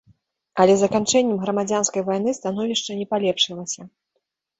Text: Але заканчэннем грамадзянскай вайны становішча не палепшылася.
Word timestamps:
Але 0.63 0.73
заканчэннем 0.77 1.37
грамадзянскай 1.43 2.05
вайны 2.07 2.33
становішча 2.39 2.97
не 3.03 3.07
палепшылася. 3.13 3.81